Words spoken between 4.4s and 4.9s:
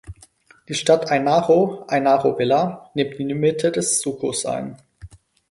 ein.